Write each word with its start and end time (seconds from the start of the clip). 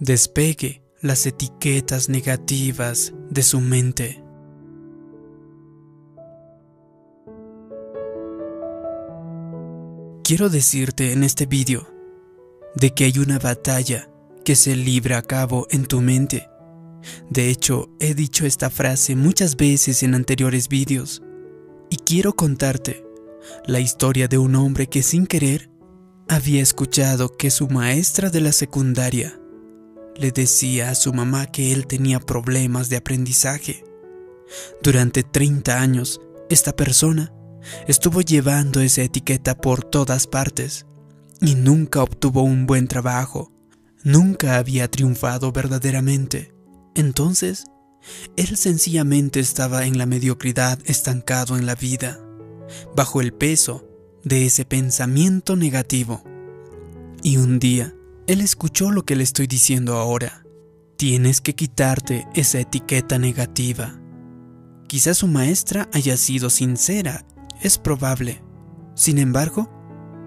Despegue 0.00 0.82
las 1.02 1.26
etiquetas 1.26 2.08
negativas 2.08 3.12
de 3.28 3.42
su 3.42 3.60
mente. 3.60 4.24
Quiero 10.24 10.48
decirte 10.48 11.12
en 11.12 11.22
este 11.22 11.44
vídeo 11.44 11.86
de 12.74 12.94
que 12.94 13.04
hay 13.04 13.18
una 13.18 13.38
batalla 13.38 14.10
que 14.42 14.56
se 14.56 14.74
libra 14.74 15.18
a 15.18 15.22
cabo 15.22 15.66
en 15.68 15.84
tu 15.84 16.00
mente. 16.00 16.48
De 17.28 17.50
hecho, 17.50 17.90
he 18.00 18.14
dicho 18.14 18.46
esta 18.46 18.70
frase 18.70 19.16
muchas 19.16 19.54
veces 19.54 20.02
en 20.02 20.14
anteriores 20.14 20.68
vídeos 20.68 21.22
y 21.90 21.96
quiero 21.96 22.32
contarte 22.32 23.04
la 23.66 23.80
historia 23.80 24.28
de 24.28 24.38
un 24.38 24.54
hombre 24.54 24.86
que 24.86 25.02
sin 25.02 25.26
querer 25.26 25.68
había 26.26 26.62
escuchado 26.62 27.36
que 27.36 27.50
su 27.50 27.68
maestra 27.68 28.30
de 28.30 28.40
la 28.40 28.52
secundaria 28.52 29.39
le 30.20 30.32
decía 30.32 30.90
a 30.90 30.94
su 30.94 31.12
mamá 31.12 31.46
que 31.46 31.72
él 31.72 31.86
tenía 31.86 32.20
problemas 32.20 32.90
de 32.90 32.98
aprendizaje. 32.98 33.84
Durante 34.82 35.22
30 35.22 35.80
años, 35.80 36.20
esta 36.50 36.76
persona 36.76 37.32
estuvo 37.88 38.20
llevando 38.20 38.80
esa 38.80 39.02
etiqueta 39.02 39.56
por 39.56 39.82
todas 39.82 40.26
partes 40.26 40.86
y 41.40 41.54
nunca 41.54 42.02
obtuvo 42.02 42.42
un 42.42 42.66
buen 42.66 42.86
trabajo, 42.86 43.50
nunca 44.04 44.58
había 44.58 44.90
triunfado 44.90 45.52
verdaderamente. 45.52 46.54
Entonces, 46.94 47.64
él 48.36 48.56
sencillamente 48.56 49.40
estaba 49.40 49.86
en 49.86 49.96
la 49.96 50.04
mediocridad 50.04 50.78
estancado 50.84 51.56
en 51.56 51.64
la 51.64 51.74
vida, 51.74 52.20
bajo 52.94 53.22
el 53.22 53.32
peso 53.32 53.88
de 54.22 54.44
ese 54.44 54.66
pensamiento 54.66 55.56
negativo. 55.56 56.22
Y 57.22 57.38
un 57.38 57.58
día, 57.58 57.94
él 58.30 58.42
escuchó 58.42 58.92
lo 58.92 59.04
que 59.04 59.16
le 59.16 59.24
estoy 59.24 59.48
diciendo 59.48 59.96
ahora. 59.96 60.44
Tienes 60.96 61.40
que 61.40 61.56
quitarte 61.56 62.28
esa 62.32 62.60
etiqueta 62.60 63.18
negativa. 63.18 64.00
Quizás 64.86 65.18
su 65.18 65.26
maestra 65.26 65.88
haya 65.92 66.16
sido 66.16 66.48
sincera, 66.48 67.26
es 67.60 67.76
probable. 67.76 68.40
Sin 68.94 69.18
embargo, 69.18 69.68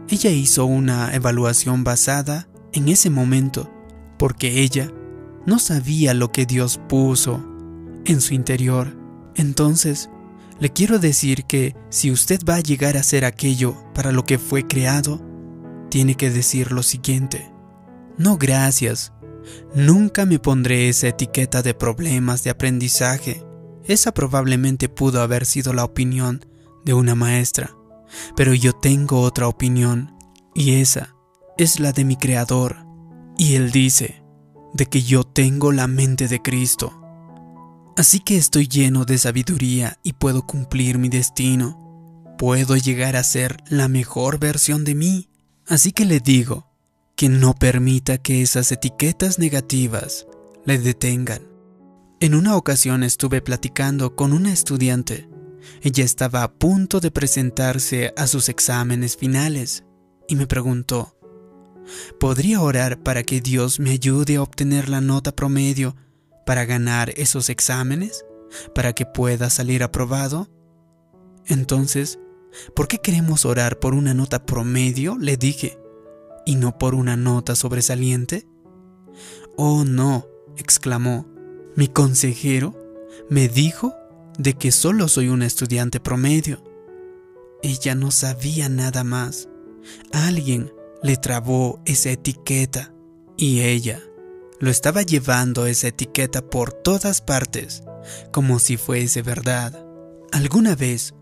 ella 0.09 0.31
hizo 0.31 0.65
una 0.65 1.15
evaluación 1.15 1.85
basada 1.85 2.49
en 2.73 2.89
ese 2.89 3.09
momento, 3.09 3.71
porque 4.19 4.59
ella 4.63 4.91
no 5.45 5.57
sabía 5.57 6.13
lo 6.13 6.29
que 6.29 6.45
Dios 6.45 6.81
puso 6.89 7.41
en 8.03 8.19
su 8.19 8.33
interior. 8.33 8.97
Entonces, 9.35 10.09
le 10.59 10.73
quiero 10.73 10.99
decir 10.99 11.45
que 11.45 11.73
si 11.89 12.11
usted 12.11 12.41
va 12.43 12.55
a 12.55 12.61
llegar 12.61 12.97
a 12.97 13.03
ser 13.03 13.23
aquello 13.23 13.77
para 13.93 14.11
lo 14.11 14.25
que 14.25 14.39
fue 14.39 14.67
creado, 14.67 15.25
tiene 15.89 16.15
que 16.15 16.31
decir 16.31 16.73
lo 16.73 16.83
siguiente. 16.83 17.52
No 18.17 18.37
gracias. 18.37 19.11
Nunca 19.75 20.25
me 20.25 20.39
pondré 20.39 20.89
esa 20.89 21.07
etiqueta 21.07 21.61
de 21.61 21.73
problemas 21.73 22.43
de 22.43 22.51
aprendizaje. 22.51 23.43
Esa 23.85 24.13
probablemente 24.13 24.87
pudo 24.87 25.21
haber 25.21 25.45
sido 25.45 25.73
la 25.73 25.83
opinión 25.83 26.45
de 26.85 26.93
una 26.93 27.15
maestra, 27.15 27.75
pero 28.35 28.53
yo 28.53 28.73
tengo 28.73 29.21
otra 29.21 29.47
opinión, 29.47 30.15
y 30.53 30.75
esa 30.75 31.15
es 31.57 31.79
la 31.79 31.91
de 31.91 32.05
mi 32.05 32.15
Creador. 32.15 32.85
Y 33.37 33.55
Él 33.55 33.71
dice 33.71 34.23
de 34.73 34.85
que 34.85 35.01
yo 35.01 35.23
tengo 35.23 35.71
la 35.71 35.87
mente 35.87 36.27
de 36.27 36.41
Cristo. 36.41 36.99
Así 37.97 38.19
que 38.19 38.37
estoy 38.37 38.67
lleno 38.67 39.05
de 39.05 39.17
sabiduría 39.17 39.99
y 40.03 40.13
puedo 40.13 40.45
cumplir 40.45 40.97
mi 40.97 41.09
destino. 41.09 41.79
Puedo 42.37 42.75
llegar 42.75 43.15
a 43.15 43.23
ser 43.23 43.57
la 43.67 43.87
mejor 43.87 44.39
versión 44.39 44.83
de 44.83 44.95
mí. 44.95 45.29
Así 45.67 45.91
que 45.91 46.05
le 46.05 46.19
digo, 46.19 46.72
que 47.15 47.29
no 47.29 47.53
permita 47.53 48.17
que 48.17 48.41
esas 48.41 48.71
etiquetas 48.71 49.39
negativas 49.39 50.27
le 50.65 50.77
detengan. 50.79 51.41
En 52.19 52.35
una 52.35 52.55
ocasión 52.55 53.03
estuve 53.03 53.41
platicando 53.41 54.15
con 54.15 54.33
una 54.33 54.51
estudiante. 54.51 55.29
Ella 55.81 56.03
estaba 56.03 56.43
a 56.43 56.51
punto 56.51 56.99
de 56.99 57.11
presentarse 57.11 58.13
a 58.17 58.27
sus 58.27 58.49
exámenes 58.49 59.17
finales 59.17 59.83
y 60.27 60.35
me 60.35 60.47
preguntó, 60.47 61.17
¿podría 62.19 62.61
orar 62.61 63.01
para 63.03 63.23
que 63.23 63.41
Dios 63.41 63.79
me 63.79 63.91
ayude 63.91 64.37
a 64.37 64.41
obtener 64.41 64.89
la 64.89 65.01
nota 65.01 65.35
promedio 65.35 65.95
para 66.45 66.65
ganar 66.65 67.13
esos 67.17 67.49
exámenes? 67.49 68.25
¿Para 68.73 68.93
que 68.93 69.05
pueda 69.05 69.49
salir 69.49 69.83
aprobado? 69.83 70.49
Entonces, 71.45 72.19
¿por 72.75 72.87
qué 72.87 72.99
queremos 72.99 73.45
orar 73.45 73.79
por 73.79 73.93
una 73.93 74.13
nota 74.13 74.45
promedio? 74.45 75.17
Le 75.17 75.37
dije 75.37 75.82
y 76.45 76.55
no 76.55 76.77
por 76.77 76.95
una 76.95 77.15
nota 77.15 77.55
sobresaliente? 77.55 78.47
Oh, 79.55 79.83
no, 79.83 80.27
exclamó. 80.57 81.27
Mi 81.75 81.87
consejero 81.87 82.77
me 83.29 83.49
dijo 83.49 83.93
de 84.37 84.53
que 84.53 84.71
solo 84.71 85.07
soy 85.07 85.29
un 85.29 85.41
estudiante 85.41 85.99
promedio. 85.99 86.63
Ella 87.61 87.95
no 87.95 88.11
sabía 88.11 88.69
nada 88.69 89.03
más. 89.03 89.49
Alguien 90.11 90.71
le 91.01 91.17
trabó 91.17 91.81
esa 91.85 92.11
etiqueta 92.11 92.93
y 93.37 93.61
ella 93.61 94.01
lo 94.59 94.69
estaba 94.69 95.01
llevando 95.01 95.65
esa 95.65 95.89
etiqueta 95.89 96.41
por 96.41 96.71
todas 96.71 97.21
partes, 97.21 97.83
como 98.31 98.59
si 98.59 98.77
fuese 98.77 99.21
verdad. 99.21 99.85
¿Alguna 100.31 100.75
vez 100.75 101.13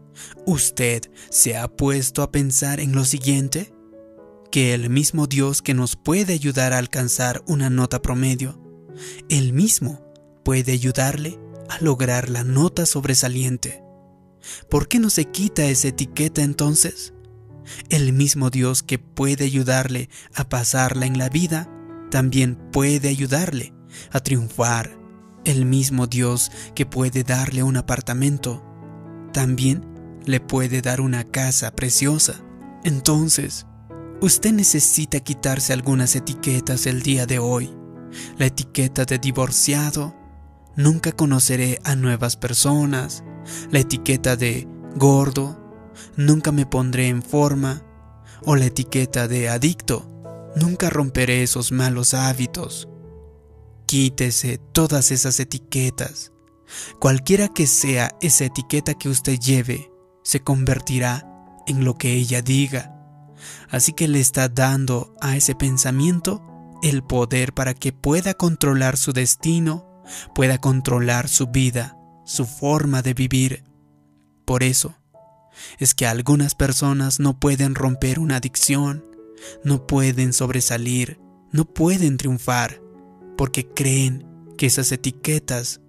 usted 0.45 1.01
se 1.29 1.57
ha 1.57 1.67
puesto 1.67 2.21
a 2.21 2.31
pensar 2.31 2.79
en 2.79 2.93
lo 2.93 3.03
siguiente? 3.03 3.73
Que 4.51 4.73
el 4.73 4.89
mismo 4.89 5.27
Dios 5.27 5.61
que 5.61 5.73
nos 5.73 5.95
puede 5.95 6.33
ayudar 6.33 6.73
a 6.73 6.77
alcanzar 6.77 7.41
una 7.47 7.69
nota 7.69 8.01
promedio, 8.01 8.61
el 9.29 9.53
mismo 9.53 10.01
puede 10.43 10.73
ayudarle 10.73 11.39
a 11.69 11.81
lograr 11.81 12.29
la 12.29 12.43
nota 12.43 12.85
sobresaliente. 12.85 13.81
¿Por 14.69 14.87
qué 14.87 14.99
no 14.99 15.09
se 15.09 15.25
quita 15.25 15.65
esa 15.65 15.87
etiqueta 15.87 16.41
entonces? 16.41 17.13
El 17.89 18.11
mismo 18.11 18.49
Dios 18.49 18.83
que 18.83 18.99
puede 18.99 19.45
ayudarle 19.45 20.09
a 20.33 20.49
pasarla 20.49 21.05
en 21.05 21.17
la 21.17 21.29
vida, 21.29 21.69
también 22.09 22.55
puede 22.71 23.07
ayudarle 23.07 23.73
a 24.11 24.19
triunfar. 24.19 24.99
El 25.45 25.65
mismo 25.65 26.07
Dios 26.07 26.51
que 26.75 26.85
puede 26.85 27.23
darle 27.23 27.63
un 27.63 27.77
apartamento, 27.77 28.63
también 29.31 29.85
le 30.25 30.39
puede 30.39 30.81
dar 30.81 31.01
una 31.01 31.23
casa 31.23 31.71
preciosa. 31.71 32.43
Entonces, 32.83 33.65
Usted 34.21 34.51
necesita 34.53 35.19
quitarse 35.19 35.73
algunas 35.73 36.15
etiquetas 36.15 36.85
el 36.85 37.01
día 37.01 37.25
de 37.25 37.39
hoy. 37.39 37.75
La 38.37 38.45
etiqueta 38.45 39.03
de 39.03 39.17
divorciado, 39.17 40.15
nunca 40.75 41.11
conoceré 41.11 41.79
a 41.83 41.95
nuevas 41.95 42.37
personas. 42.37 43.23
La 43.71 43.79
etiqueta 43.79 44.35
de 44.35 44.67
gordo, 44.95 45.59
nunca 46.17 46.51
me 46.51 46.67
pondré 46.67 47.07
en 47.07 47.23
forma. 47.23 47.81
O 48.45 48.55
la 48.55 48.65
etiqueta 48.65 49.27
de 49.27 49.49
adicto, 49.49 50.07
nunca 50.55 50.91
romperé 50.91 51.41
esos 51.41 51.71
malos 51.71 52.13
hábitos. 52.13 52.87
Quítese 53.87 54.59
todas 54.59 55.09
esas 55.09 55.39
etiquetas. 55.39 56.31
Cualquiera 56.99 57.47
que 57.47 57.65
sea 57.65 58.15
esa 58.21 58.45
etiqueta 58.45 58.93
que 58.93 59.09
usted 59.09 59.39
lleve, 59.39 59.91
se 60.23 60.41
convertirá 60.41 61.27
en 61.65 61.83
lo 61.83 61.97
que 61.97 62.13
ella 62.13 62.43
diga. 62.43 63.00
Así 63.69 63.93
que 63.93 64.07
le 64.07 64.19
está 64.19 64.49
dando 64.49 65.15
a 65.21 65.35
ese 65.35 65.55
pensamiento 65.55 66.41
el 66.83 67.03
poder 67.03 67.53
para 67.53 67.73
que 67.73 67.91
pueda 67.93 68.33
controlar 68.33 68.97
su 68.97 69.13
destino, 69.13 70.03
pueda 70.33 70.57
controlar 70.57 71.27
su 71.27 71.47
vida, 71.47 71.97
su 72.25 72.45
forma 72.45 73.01
de 73.01 73.13
vivir. 73.13 73.63
Por 74.45 74.63
eso 74.63 74.95
es 75.79 75.93
que 75.93 76.07
algunas 76.07 76.55
personas 76.55 77.19
no 77.19 77.39
pueden 77.39 77.75
romper 77.75 78.19
una 78.19 78.37
adicción, 78.37 79.05
no 79.63 79.85
pueden 79.85 80.33
sobresalir, 80.33 81.19
no 81.51 81.65
pueden 81.65 82.17
triunfar, 82.17 82.81
porque 83.37 83.67
creen 83.67 84.27
que 84.57 84.67
esas 84.67 84.91
etiquetas 84.91 85.81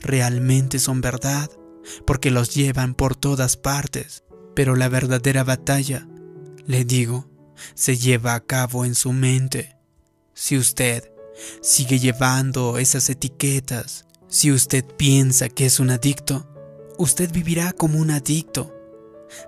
realmente 0.00 0.78
son 0.78 1.00
verdad, 1.00 1.50
porque 2.06 2.30
los 2.30 2.54
llevan 2.54 2.94
por 2.94 3.16
todas 3.16 3.56
partes. 3.56 4.24
Pero 4.54 4.76
la 4.76 4.88
verdadera 4.88 5.44
batalla 5.44 6.06
le 6.70 6.84
digo, 6.84 7.28
se 7.74 7.96
lleva 7.96 8.34
a 8.36 8.46
cabo 8.46 8.84
en 8.84 8.94
su 8.94 9.12
mente. 9.12 9.76
Si 10.34 10.56
usted 10.56 11.10
sigue 11.60 11.98
llevando 11.98 12.78
esas 12.78 13.10
etiquetas, 13.10 14.06
si 14.28 14.52
usted 14.52 14.84
piensa 14.84 15.48
que 15.48 15.66
es 15.66 15.80
un 15.80 15.90
adicto, 15.90 16.48
usted 16.96 17.32
vivirá 17.32 17.72
como 17.72 17.98
un 17.98 18.12
adicto. 18.12 18.72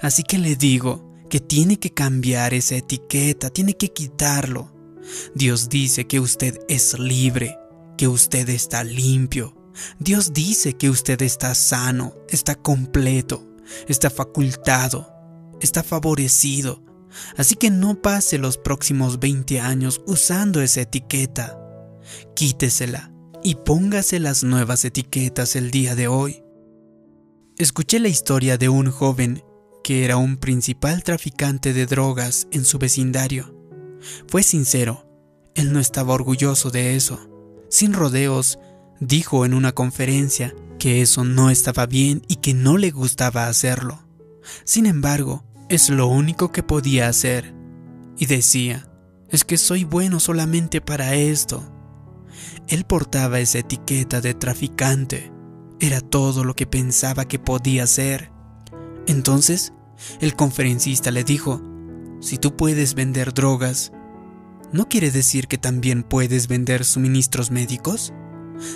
Así 0.01 0.25
que 0.25 0.37
le 0.37 0.57
digo 0.57 1.15
que 1.31 1.39
tiene 1.39 1.79
que 1.79 1.95
cambiar 1.95 2.55
esa 2.55 2.75
etiqueta, 2.75 3.51
tiene 3.51 3.75
que 3.75 3.93
quitarlo. 3.93 4.75
Dios 5.33 5.69
dice 5.69 6.09
que 6.09 6.19
usted 6.19 6.59
es 6.69 6.99
libre, 6.99 7.57
que 7.97 8.09
usted 8.09 8.49
está 8.49 8.83
limpio. 8.83 9.57
Dios 10.01 10.33
dice 10.33 10.73
que 10.73 10.91
usted 10.91 11.23
está 11.23 11.55
sano, 11.55 12.17
está 12.29 12.57
completo, 12.57 13.49
está 13.87 14.11
facultado, 14.11 15.07
está 15.61 15.85
favorecido, 15.85 16.83
Así 17.37 17.56
que 17.56 17.70
no 17.70 18.00
pase 18.00 18.38
los 18.38 18.59
próximos 18.59 19.20
20 19.20 19.61
años 19.61 20.03
usando 20.06 20.61
esa 20.62 20.82
etiqueta. 20.82 21.59
Quítesela 22.35 23.12
y 23.43 23.56
póngase 23.56 24.20
las 24.20 24.44
nuevas 24.44 24.85
etiquetas 24.85 25.56
el 25.56 25.70
día 25.70 25.94
de 25.94 26.09
hoy. 26.09 26.43
Escuché 27.59 27.99
la 27.99 28.09
historia 28.09 28.56
de 28.56 28.69
un 28.69 28.91
joven 28.91 29.43
que 29.82 30.05
era 30.05 30.17
un 30.17 30.37
principal 30.37 31.03
traficante 31.03 31.73
de 31.73 31.87
drogas 31.87 32.47
en 32.53 32.64
su 32.64 32.79
vecindario. 32.79 33.55
Fue 34.29 34.43
sincero, 34.43 35.06
él 35.55 35.73
no 35.73 35.81
estaba 35.81 36.15
orgulloso 36.15 36.70
de 36.70 36.97
eso. 36.97 37.29
Sin 37.69 37.93
rodeos, 37.93 38.58
dijo 39.00 39.44
en 39.44 39.55
una 39.55 39.73
conferencia 39.73 40.55
que 40.79 41.03
eso 41.03 41.25
no 41.25 41.50
estaba 41.50 41.87
bien 41.87 42.23
y 42.29 42.37
que 42.37 42.55
no 42.55 42.79
le 42.79 42.91
gustaba 42.91 43.49
hacerlo. 43.49 44.06
Sin 44.65 44.87
embargo, 44.87 45.44
es 45.73 45.89
lo 45.89 46.07
único 46.07 46.53
que 46.53 46.63
podía 46.63 47.09
hacer. 47.09 47.55
Y 48.19 48.27
decía, 48.27 48.87
es 49.31 49.43
que 49.45 49.57
soy 49.57 49.85
bueno 49.85 50.21
solamente 50.21 50.83
para 50.83 51.15
esto. 51.15 51.65
Él 52.69 52.85
portaba 52.85 53.41
esa 53.41 53.61
etiqueta 53.61 54.21
de 54.21 54.35
traficante. 54.35 55.33
Era 55.81 56.03
todo 56.03 56.45
lo 56.45 56.55
que 56.55 56.67
pensaba 56.67 57.25
que 57.25 57.39
podía 57.39 57.87
ser. 57.87 58.31
Entonces, 59.07 59.73
el 60.21 60.37
conferencista 60.37 61.11
le 61.11 61.25
dijo, 61.25 61.63
si 62.21 62.37
tú 62.37 62.55
puedes 62.55 62.95
vender 62.95 63.33
drogas, 63.33 63.93
¿no 64.73 64.91
quiere 64.91 65.11
decir 65.11 65.49
que 65.49 65.57
también 65.57 66.03
puedes 66.03 66.49
vender 66.49 66.85
suministros 66.85 67.51
médicos? 67.51 68.13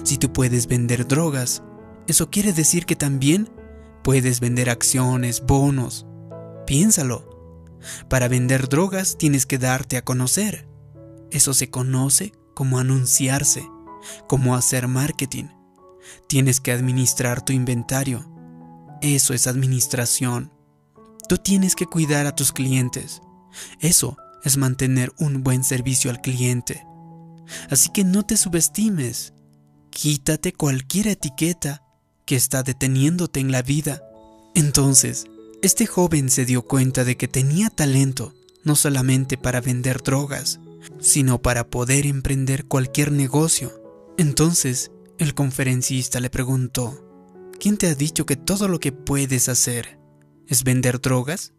Si 0.03 0.17
tú 0.17 0.33
puedes 0.33 0.67
vender 0.67 1.07
drogas, 1.07 1.63
eso 2.07 2.31
quiere 2.31 2.55
decir 2.55 2.87
que 2.87 2.97
también 2.97 3.51
puedes 4.03 4.41
vender 4.41 4.71
acciones, 4.71 5.43
bonos. 5.45 6.06
Piénsalo. 6.67 7.79
Para 8.09 8.29
vender 8.29 8.69
drogas 8.69 9.17
tienes 9.17 9.47
que 9.47 9.59
darte 9.59 9.97
a 9.97 10.05
conocer. 10.05 10.69
Eso 11.31 11.55
se 11.55 11.71
conoce 11.71 12.33
como 12.55 12.79
anunciarse, 12.79 13.69
como 14.29 14.55
hacer 14.55 14.89
marketing. 14.89 15.47
Tienes 16.29 16.61
que 16.61 16.73
administrar 16.73 17.45
tu 17.45 17.53
inventario. 17.53 18.29
Eso 19.03 19.35
es 19.35 19.47
administración. 19.47 20.53
Tú 21.29 21.39
tienes 21.39 21.75
que 21.75 21.87
cuidar 21.87 22.27
a 22.27 22.35
tus 22.35 22.53
clientes. 22.53 23.21
Eso 23.81 24.17
es 24.43 24.57
mantener 24.57 25.13
un 25.19 25.43
buen 25.43 25.65
servicio 25.65 26.11
al 26.11 26.21
cliente. 26.21 26.87
Así 27.71 27.91
que 27.91 28.05
no 28.05 28.25
te 28.25 28.37
subestimes. 28.37 29.35
Quítate 29.91 30.53
cualquier 30.53 31.09
etiqueta 31.09 31.83
que 32.27 32.37
está 32.37 32.63
deteniéndote 32.63 33.41
en 33.41 33.53
la 33.53 33.63
vida. 33.63 34.03
Entonces, 34.55 35.27
este 35.63 35.87
joven 35.87 36.29
se 36.31 36.45
dio 36.45 36.63
cuenta 36.63 37.05
de 37.05 37.17
que 37.17 37.29
tenía 37.29 37.71
talento 37.71 38.35
no 38.67 38.75
solamente 38.75 39.39
para 39.39 39.61
vender 39.61 40.03
drogas, 40.03 40.59
sino 41.01 41.41
para 41.41 41.71
poder 41.71 42.05
emprender 42.05 42.67
cualquier 42.67 43.13
negocio. 43.13 43.81
Entonces, 44.19 44.91
el 45.19 45.35
conferencista 45.35 46.19
le 46.19 46.31
preguntó, 46.31 47.07
¿quién 47.61 47.77
te 47.77 47.87
ha 47.87 47.95
dicho 47.95 48.27
que 48.27 48.35
todo 48.35 48.67
lo 48.67 48.81
que 48.81 48.91
puedes 48.91 49.49
hacer 49.49 50.01
es 50.49 50.65
vender 50.65 51.01
drogas? 51.01 51.53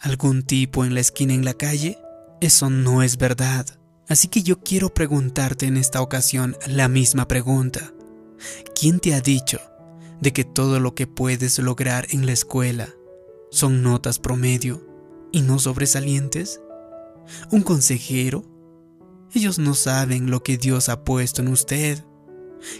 ¿Algún 0.00 0.42
tipo 0.42 0.84
en 0.84 0.94
la 0.94 1.00
esquina 1.00 1.32
en 1.32 1.46
la 1.46 1.54
calle? 1.54 1.98
Eso 2.42 2.68
no 2.68 3.02
es 3.02 3.16
verdad. 3.16 3.66
Así 4.06 4.28
que 4.28 4.42
yo 4.42 4.60
quiero 4.60 4.92
preguntarte 4.92 5.64
en 5.64 5.78
esta 5.78 6.02
ocasión 6.02 6.56
la 6.66 6.88
misma 6.88 7.26
pregunta. 7.26 7.94
¿Quién 8.78 9.00
te 9.00 9.14
ha 9.14 9.22
dicho 9.22 9.60
de 10.22 10.32
que 10.32 10.44
todo 10.44 10.80
lo 10.80 10.94
que 10.94 11.06
puedes 11.06 11.58
lograr 11.58 12.06
en 12.10 12.24
la 12.26 12.32
escuela 12.32 12.88
son 13.50 13.82
notas 13.82 14.20
promedio 14.20 14.86
y 15.32 15.42
no 15.42 15.58
sobresalientes? 15.58 16.60
¿Un 17.50 17.62
consejero? 17.62 18.44
Ellos 19.34 19.58
no 19.58 19.74
saben 19.74 20.30
lo 20.30 20.42
que 20.42 20.58
Dios 20.58 20.88
ha 20.88 21.04
puesto 21.04 21.42
en 21.42 21.48
usted. 21.48 22.04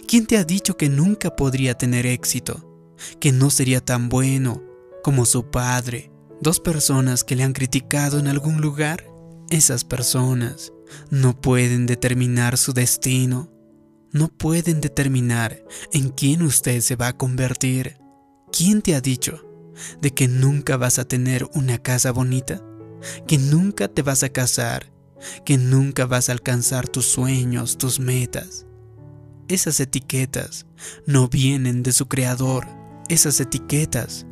¿Quién 0.07 0.25
te 0.25 0.37
ha 0.37 0.45
dicho 0.45 0.77
que 0.77 0.87
nunca 0.87 1.35
podría 1.35 1.77
tener 1.77 2.05
éxito? 2.05 2.95
Que 3.19 3.33
no 3.33 3.49
sería 3.49 3.81
tan 3.81 4.07
bueno 4.07 4.63
como 5.03 5.25
su 5.25 5.51
padre. 5.51 6.11
Dos 6.41 6.61
personas 6.61 7.23
que 7.23 7.35
le 7.35 7.43
han 7.43 7.53
criticado 7.53 8.19
en 8.19 8.27
algún 8.27 8.61
lugar. 8.61 9.11
Esas 9.49 9.83
personas 9.83 10.71
no 11.09 11.39
pueden 11.39 11.87
determinar 11.87 12.57
su 12.57 12.71
destino. 12.71 13.52
No 14.13 14.29
pueden 14.29 14.79
determinar 14.79 15.61
en 15.91 16.09
quién 16.09 16.41
usted 16.43 16.79
se 16.79 16.95
va 16.95 17.09
a 17.09 17.17
convertir. 17.17 17.97
¿Quién 18.51 18.81
te 18.81 18.95
ha 18.95 19.01
dicho 19.01 19.43
de 20.01 20.11
que 20.11 20.27
nunca 20.27 20.77
vas 20.77 20.99
a 20.99 21.05
tener 21.05 21.45
una 21.53 21.79
casa 21.79 22.11
bonita? 22.11 22.61
¿Que 23.27 23.37
nunca 23.37 23.89
te 23.89 24.01
vas 24.01 24.23
a 24.23 24.29
casar? 24.29 24.93
¿Que 25.43 25.57
nunca 25.57 26.05
vas 26.05 26.29
a 26.29 26.31
alcanzar 26.31 26.87
tus 26.87 27.07
sueños, 27.07 27.77
tus 27.77 27.99
metas? 27.99 28.65
Esas 29.49 29.79
etiquetas 29.81 30.67
no 31.05 31.27
vienen 31.27 31.83
de 31.83 31.91
su 31.91 32.07
creador. 32.07 32.67
Esas 33.09 33.41
etiquetas 33.41 34.25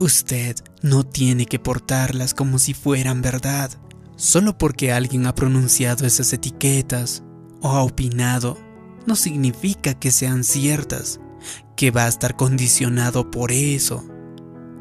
Usted 0.00 0.56
no 0.82 1.04
tiene 1.04 1.46
que 1.46 1.60
portarlas 1.60 2.34
como 2.34 2.58
si 2.58 2.74
fueran 2.74 3.22
verdad, 3.22 3.70
solo 4.16 4.58
porque 4.58 4.92
alguien 4.92 5.26
ha 5.26 5.34
pronunciado 5.34 6.04
esas 6.04 6.32
etiquetas 6.32 7.22
o 7.62 7.68
ha 7.68 7.82
opinado, 7.82 8.58
no 9.06 9.16
significa 9.16 9.94
que 9.94 10.10
sean 10.10 10.44
ciertas, 10.44 11.20
que 11.76 11.90
va 11.90 12.04
a 12.04 12.08
estar 12.08 12.36
condicionado 12.36 13.30
por 13.30 13.52
eso. 13.52 14.04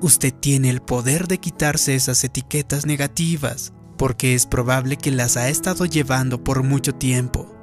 Usted 0.02 0.34
tiene 0.34 0.70
el 0.70 0.82
poder 0.82 1.28
de 1.28 1.40
quitarse 1.40 1.96
esas 1.96 2.24
etiquetas 2.24 2.86
negativas, 2.86 3.74
porque 3.98 4.36
es 4.36 4.46
probable 4.46 4.98
que 4.98 5.12
las 5.12 5.38
ha 5.38 5.50
estado 5.50 5.86
llevando 5.86 6.44
por 6.44 6.64
mucho 6.64 6.94
tiempo. 6.94 7.56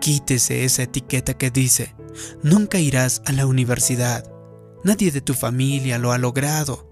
Quítese 0.00 0.64
esa 0.64 0.82
etiqueta 0.82 1.34
que 1.34 1.50
dice, 1.50 1.94
nunca 2.42 2.78
irás 2.78 3.22
a 3.24 3.32
la 3.32 3.46
universidad, 3.46 4.32
Nadie 4.84 5.12
de 5.12 5.20
tu 5.20 5.34
familia 5.34 5.98
lo 5.98 6.10
ha 6.10 6.18
logrado. 6.18 6.88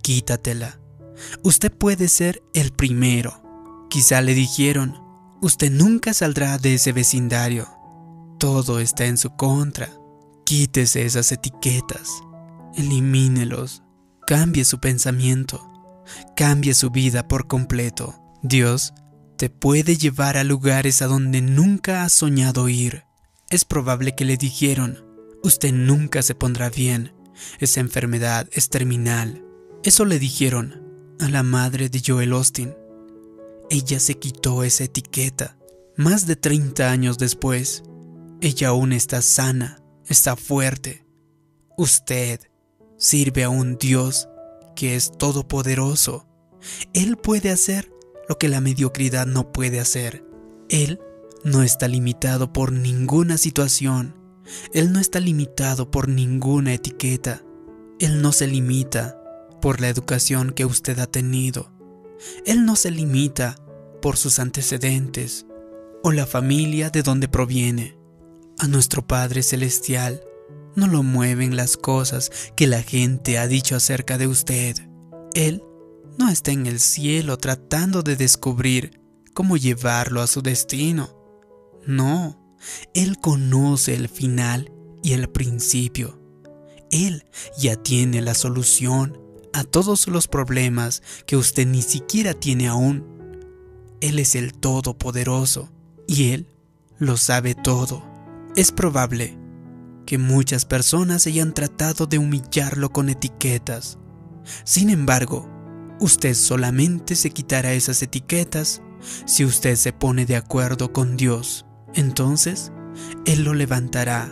Quítatela. 0.00 0.80
Usted 1.42 1.70
puede 1.70 2.08
ser 2.08 2.42
el 2.54 2.72
primero. 2.72 3.42
Quizá 3.90 4.22
le 4.22 4.32
dijeron, 4.32 4.96
usted 5.42 5.70
nunca 5.70 6.14
saldrá 6.14 6.56
de 6.56 6.74
ese 6.74 6.92
vecindario. 6.92 7.68
Todo 8.38 8.80
está 8.80 9.06
en 9.06 9.16
su 9.16 9.30
contra. 9.36 9.90
Quítese 10.44 11.04
esas 11.04 11.32
etiquetas. 11.32 12.22
Elimínelos. 12.74 13.82
Cambie 14.26 14.64
su 14.64 14.78
pensamiento. 14.78 15.60
Cambie 16.36 16.74
su 16.74 16.90
vida 16.90 17.26
por 17.28 17.46
completo. 17.46 18.14
Dios 18.42 18.92
te 19.36 19.50
puede 19.50 19.96
llevar 19.96 20.36
a 20.36 20.44
lugares 20.44 21.02
a 21.02 21.06
donde 21.06 21.40
nunca 21.40 22.04
has 22.04 22.12
soñado 22.12 22.68
ir. 22.68 23.04
Es 23.50 23.64
probable 23.64 24.14
que 24.14 24.24
le 24.24 24.36
dijeron, 24.36 25.04
usted 25.42 25.72
nunca 25.72 26.22
se 26.22 26.34
pondrá 26.34 26.70
bien, 26.70 27.12
esa 27.60 27.80
enfermedad 27.80 28.48
es 28.52 28.70
terminal. 28.70 29.44
Eso 29.84 30.04
le 30.04 30.18
dijeron 30.18 30.82
a 31.20 31.28
la 31.28 31.42
madre 31.42 31.88
de 31.88 32.02
Joel 32.04 32.32
Austin. 32.32 32.74
Ella 33.70 34.00
se 34.00 34.18
quitó 34.18 34.64
esa 34.64 34.84
etiqueta. 34.84 35.58
Más 35.96 36.26
de 36.26 36.36
30 36.36 36.90
años 36.90 37.18
después, 37.18 37.82
ella 38.40 38.68
aún 38.68 38.92
está 38.92 39.22
sana, 39.22 39.82
está 40.06 40.36
fuerte. 40.36 41.06
Usted 41.76 42.40
sirve 42.96 43.44
a 43.44 43.48
un 43.48 43.76
Dios 43.78 44.28
que 44.74 44.96
es 44.96 45.12
todopoderoso. 45.16 46.26
Él 46.92 47.16
puede 47.16 47.50
hacer 47.50 47.92
lo 48.28 48.38
que 48.38 48.48
la 48.48 48.60
mediocridad 48.60 49.26
no 49.26 49.52
puede 49.52 49.80
hacer. 49.80 50.24
Él 50.68 51.00
no 51.44 51.62
está 51.62 51.88
limitado 51.88 52.52
por 52.52 52.72
ninguna 52.72 53.38
situación 53.38 54.16
él 54.72 54.92
no 54.92 55.00
está 55.00 55.20
limitado 55.20 55.90
por 55.90 56.08
ninguna 56.08 56.74
etiqueta. 56.74 57.42
Él 57.98 58.22
no 58.22 58.32
se 58.32 58.46
limita 58.46 59.20
por 59.60 59.80
la 59.80 59.88
educación 59.88 60.52
que 60.52 60.64
usted 60.64 60.98
ha 60.98 61.06
tenido. 61.06 61.72
Él 62.44 62.64
no 62.64 62.76
se 62.76 62.90
limita 62.90 63.56
por 64.00 64.16
sus 64.16 64.38
antecedentes 64.38 65.46
o 66.02 66.12
la 66.12 66.26
familia 66.26 66.90
de 66.90 67.02
donde 67.02 67.28
proviene. 67.28 67.95
A 68.58 68.68
nuestro 68.68 69.06
Padre 69.06 69.42
Celestial 69.42 70.22
no 70.76 70.86
lo 70.86 71.02
mueven 71.02 71.56
las 71.56 71.76
cosas 71.76 72.30
que 72.56 72.66
la 72.66 72.82
gente 72.82 73.38
ha 73.38 73.46
dicho 73.46 73.76
acerca 73.76 74.16
de 74.16 74.26
usted. 74.26 74.76
Él 75.34 75.62
no 76.16 76.30
está 76.30 76.52
en 76.52 76.66
el 76.66 76.80
cielo 76.80 77.36
tratando 77.36 78.02
de 78.02 78.16
descubrir 78.16 79.00
cómo 79.34 79.58
llevarlo 79.58 80.22
a 80.22 80.26
su 80.26 80.40
destino. 80.40 81.14
No, 81.86 82.56
él 82.94 83.18
conoce 83.20 83.94
el 83.94 84.08
final 84.08 84.72
y 85.02 85.12
el 85.12 85.28
principio. 85.28 86.18
Él 86.90 87.26
ya 87.58 87.76
tiene 87.76 88.22
la 88.22 88.34
solución 88.34 89.20
a 89.52 89.64
todos 89.64 90.08
los 90.08 90.28
problemas 90.28 91.02
que 91.26 91.36
usted 91.36 91.66
ni 91.66 91.82
siquiera 91.82 92.32
tiene 92.32 92.68
aún. 92.68 93.04
Él 94.00 94.18
es 94.18 94.34
el 94.34 94.54
Todopoderoso 94.54 95.70
y 96.06 96.30
Él 96.30 96.48
lo 96.98 97.16
sabe 97.16 97.54
todo. 97.54 98.15
Es 98.56 98.72
probable 98.72 99.38
que 100.06 100.18
muchas 100.18 100.64
personas 100.64 101.26
hayan 101.26 101.54
tratado 101.54 102.06
de 102.06 102.18
humillarlo 102.18 102.90
con 102.90 103.08
etiquetas. 103.08 103.98
Sin 104.64 104.90
embargo, 104.90 105.48
usted 106.00 106.34
solamente 106.34 107.14
se 107.16 107.30
quitará 107.30 107.72
esas 107.72 108.02
etiquetas 108.02 108.82
si 109.24 109.44
usted 109.44 109.76
se 109.76 109.92
pone 109.92 110.26
de 110.26 110.36
acuerdo 110.36 110.92
con 110.92 111.16
Dios 111.16 111.66
entonces 111.96 112.72
Él 113.24 113.42
lo 113.44 113.54
levantará, 113.54 114.30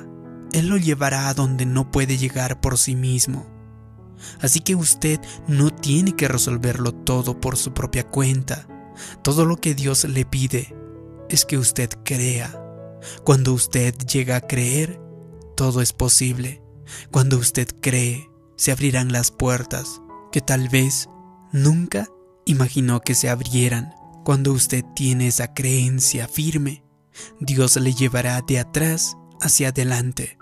Él 0.53 0.69
lo 0.69 0.77
llevará 0.77 1.29
a 1.29 1.35
donde 1.35 1.67
no 1.67 1.91
puede 1.91 2.19
llegar 2.19 2.61
por 2.61 2.79
sí 2.79 2.95
mismo. 2.95 3.47
Así 4.41 4.61
que 4.61 4.75
usted 4.75 5.19
no 5.49 5.71
tiene 5.71 6.15
que 6.15 6.29
resolverlo 6.29 6.93
todo 6.93 7.41
por 7.41 7.57
su 7.57 7.75
propia 7.75 8.05
cuenta. 8.09 8.69
Todo 9.23 9.45
lo 9.45 9.57
que 9.57 9.75
Dios 9.75 10.05
le 10.05 10.25
pide 10.25 10.75
es 11.29 11.45
que 11.45 11.59
usted 11.59 11.91
crea. 12.05 12.64
Cuando 13.25 13.53
usted 13.53 13.95
llega 13.99 14.37
a 14.37 14.41
creer, 14.41 15.01
todo 15.57 15.81
es 15.81 15.93
posible. 15.93 16.63
Cuando 17.11 17.39
usted 17.39 17.69
cree, 17.81 18.29
se 18.57 18.73
abrirán 18.73 19.13
las 19.13 19.31
puertas 19.31 20.01
que 20.33 20.41
tal 20.41 20.69
vez 20.69 21.09
nunca 21.53 22.09
imaginó 22.45 23.01
que 23.01 23.15
se 23.15 23.29
abrieran. 23.29 23.95
Cuando 24.25 24.53
usted 24.53 24.85
tiene 24.95 25.29
esa 25.29 25.53
creencia 25.55 26.29
firme, 26.29 26.85
Dios 27.41 27.77
le 27.77 27.93
llevará 27.93 28.41
de 28.43 28.59
atrás 28.59 29.17
hacia 29.41 29.69
adelante. 29.69 30.39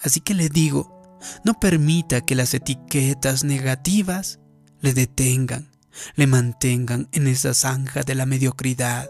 Así 0.00 0.20
que 0.20 0.34
le 0.34 0.48
digo, 0.48 1.20
no 1.44 1.54
permita 1.60 2.22
que 2.22 2.34
las 2.34 2.54
etiquetas 2.54 3.44
negativas 3.44 4.40
le 4.80 4.94
detengan, 4.94 5.70
le 6.16 6.26
mantengan 6.26 7.08
en 7.12 7.28
esa 7.28 7.54
zanja 7.54 8.02
de 8.02 8.14
la 8.14 8.26
mediocridad. 8.26 9.08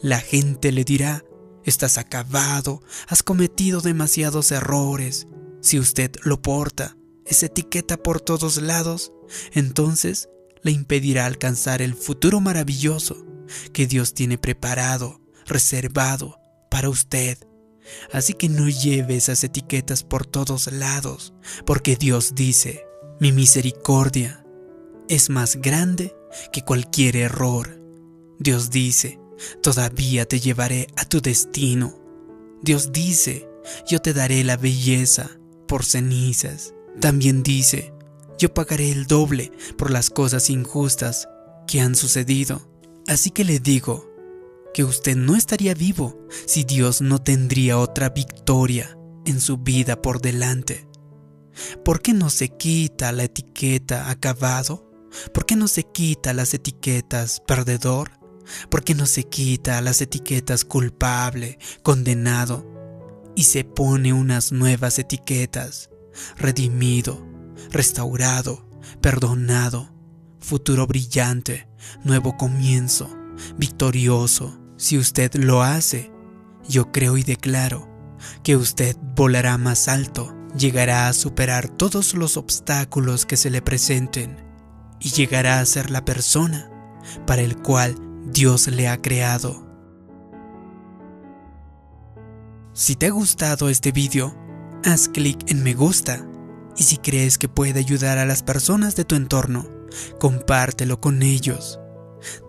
La 0.00 0.18
gente 0.18 0.72
le 0.72 0.84
dirá, 0.84 1.22
estás 1.66 1.98
acabado, 1.98 2.82
has 3.08 3.22
cometido 3.22 3.82
demasiados 3.82 4.52
errores. 4.52 5.26
Si 5.60 5.78
usted 5.78 6.12
lo 6.22 6.40
porta, 6.40 6.96
esa 7.26 7.46
etiqueta 7.46 7.96
por 7.96 8.20
todos 8.20 8.62
lados, 8.62 9.12
entonces 9.52 10.28
le 10.62 10.70
impedirá 10.70 11.26
alcanzar 11.26 11.82
el 11.82 11.94
futuro 11.94 12.40
maravilloso 12.40 13.26
que 13.72 13.86
Dios 13.86 14.14
tiene 14.14 14.38
preparado, 14.38 15.20
reservado 15.44 16.38
para 16.70 16.88
usted. 16.88 17.38
Así 18.12 18.34
que 18.34 18.48
no 18.48 18.68
lleve 18.68 19.16
esas 19.16 19.44
etiquetas 19.44 20.02
por 20.02 20.26
todos 20.26 20.72
lados, 20.72 21.34
porque 21.64 21.96
Dios 21.96 22.34
dice, 22.34 22.84
mi 23.20 23.32
misericordia 23.32 24.44
es 25.08 25.30
más 25.30 25.56
grande 25.56 26.16
que 26.52 26.62
cualquier 26.62 27.16
error. 27.16 27.80
Dios 28.38 28.70
dice, 28.70 29.18
todavía 29.62 30.26
te 30.26 30.40
llevaré 30.40 30.88
a 30.96 31.04
tu 31.04 31.20
destino. 31.20 31.98
Dios 32.62 32.92
dice, 32.92 33.48
yo 33.86 34.00
te 34.00 34.12
daré 34.12 34.44
la 34.44 34.56
belleza 34.56 35.30
por 35.66 35.84
cenizas. 35.84 36.74
También 37.00 37.42
dice, 37.42 37.92
yo 38.38 38.52
pagaré 38.52 38.90
el 38.90 39.06
doble 39.06 39.52
por 39.76 39.90
las 39.90 40.10
cosas 40.10 40.50
injustas 40.50 41.28
que 41.66 41.80
han 41.80 41.94
sucedido. 41.94 42.70
Así 43.06 43.30
que 43.30 43.44
le 43.44 43.60
digo 43.60 44.10
que 44.74 44.84
usted 44.84 45.16
no 45.16 45.36
estaría 45.36 45.74
vivo 45.74 46.18
si 46.46 46.64
Dios 46.64 47.00
no 47.00 47.20
tendría 47.20 47.78
otra 47.78 48.10
victoria 48.10 48.98
en 49.24 49.40
su 49.40 49.58
vida 49.58 50.02
por 50.02 50.20
delante. 50.20 50.86
¿Por 51.84 52.02
qué 52.02 52.12
no 52.12 52.30
se 52.30 52.48
quita 52.48 53.12
la 53.12 53.24
etiqueta 53.24 54.10
acabado? 54.10 54.90
¿Por 55.32 55.46
qué 55.46 55.56
no 55.56 55.68
se 55.68 55.84
quita 55.84 56.34
las 56.34 56.52
etiquetas 56.52 57.40
perdedor? 57.46 58.10
¿Por 58.68 58.84
qué 58.84 58.94
no 58.94 59.06
se 59.06 59.24
quita 59.24 59.80
las 59.80 60.00
etiquetas 60.00 60.64
culpable, 60.64 61.58
condenado? 61.82 62.66
Y 63.34 63.44
se 63.44 63.64
pone 63.64 64.12
unas 64.12 64.52
nuevas 64.52 64.98
etiquetas, 64.98 65.90
redimido, 66.36 67.26
restaurado, 67.70 68.68
perdonado, 69.00 69.92
futuro 70.40 70.86
brillante, 70.86 71.68
nuevo 72.04 72.36
comienzo, 72.36 73.10
victorioso. 73.56 74.58
Si 74.76 74.98
usted 74.98 75.34
lo 75.34 75.62
hace, 75.62 76.12
yo 76.68 76.92
creo 76.92 77.16
y 77.16 77.22
declaro 77.22 77.88
que 78.42 78.56
usted 78.56 78.96
volará 79.14 79.58
más 79.58 79.88
alto, 79.88 80.34
llegará 80.56 81.08
a 81.08 81.12
superar 81.12 81.68
todos 81.68 82.14
los 82.14 82.36
obstáculos 82.36 83.26
que 83.26 83.36
se 83.36 83.50
le 83.50 83.62
presenten 83.62 84.44
y 85.00 85.10
llegará 85.10 85.60
a 85.60 85.66
ser 85.66 85.90
la 85.90 86.04
persona 86.04 86.70
para 87.26 87.42
el 87.42 87.56
cual 87.56 87.96
Dios 88.26 88.66
le 88.66 88.88
ha 88.88 89.00
creado. 89.00 89.64
Si 92.72 92.96
te 92.96 93.06
ha 93.06 93.10
gustado 93.10 93.68
este 93.68 93.92
vídeo, 93.92 94.36
haz 94.84 95.08
clic 95.08 95.48
en 95.48 95.62
me 95.62 95.74
gusta 95.74 96.26
y 96.76 96.82
si 96.82 96.98
crees 96.98 97.38
que 97.38 97.48
puede 97.48 97.78
ayudar 97.78 98.18
a 98.18 98.26
las 98.26 98.42
personas 98.42 98.96
de 98.96 99.04
tu 99.04 99.14
entorno, 99.14 99.66
compártelo 100.18 101.00
con 101.00 101.22
ellos. 101.22 101.78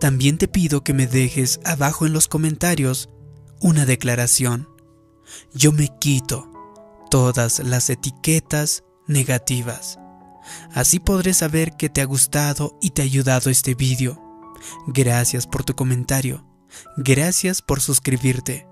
También 0.00 0.36
te 0.36 0.48
pido 0.48 0.82
que 0.82 0.92
me 0.92 1.06
dejes 1.06 1.60
abajo 1.64 2.06
en 2.06 2.12
los 2.12 2.26
comentarios 2.26 3.08
una 3.60 3.86
declaración. 3.86 4.68
Yo 5.54 5.70
me 5.70 5.96
quito 6.00 6.50
todas 7.08 7.60
las 7.60 7.88
etiquetas 7.88 8.82
negativas. 9.06 9.98
Así 10.74 10.98
podré 10.98 11.34
saber 11.34 11.76
que 11.76 11.88
te 11.88 12.00
ha 12.00 12.04
gustado 12.04 12.76
y 12.80 12.90
te 12.90 13.02
ha 13.02 13.04
ayudado 13.04 13.48
este 13.48 13.74
vídeo. 13.76 14.27
Gracias 14.86 15.46
por 15.46 15.64
tu 15.64 15.74
comentario. 15.74 16.46
Gracias 16.96 17.62
por 17.62 17.80
suscribirte. 17.80 18.66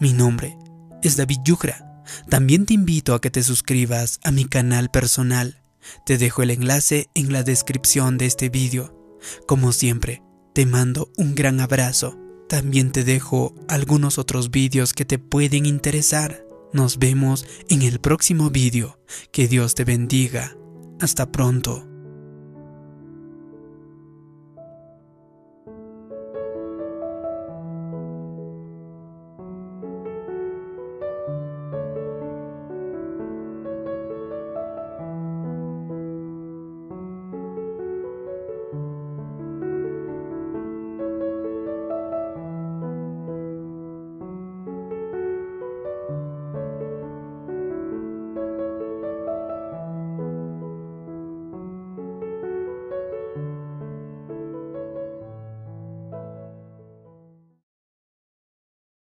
Mi 0.00 0.12
nombre 0.12 0.56
es 1.02 1.16
David 1.16 1.38
Yugra. 1.44 2.02
También 2.28 2.66
te 2.66 2.74
invito 2.74 3.14
a 3.14 3.20
que 3.20 3.30
te 3.30 3.42
suscribas 3.42 4.20
a 4.24 4.30
mi 4.30 4.44
canal 4.44 4.90
personal. 4.90 5.62
Te 6.04 6.18
dejo 6.18 6.42
el 6.42 6.50
enlace 6.50 7.08
en 7.14 7.32
la 7.32 7.42
descripción 7.42 8.18
de 8.18 8.26
este 8.26 8.48
vídeo. 8.48 8.96
Como 9.46 9.72
siempre, 9.72 10.22
te 10.54 10.66
mando 10.66 11.10
un 11.16 11.34
gran 11.34 11.60
abrazo. 11.60 12.18
También 12.48 12.90
te 12.90 13.04
dejo 13.04 13.54
algunos 13.68 14.18
otros 14.18 14.50
vídeos 14.50 14.92
que 14.92 15.04
te 15.04 15.18
pueden 15.18 15.66
interesar. 15.66 16.44
Nos 16.72 16.98
vemos 16.98 17.46
en 17.68 17.82
el 17.82 18.00
próximo 18.00 18.50
vídeo. 18.50 18.98
Que 19.32 19.48
Dios 19.48 19.74
te 19.74 19.84
bendiga. 19.84 20.56
Hasta 21.00 21.30
pronto. 21.30 21.89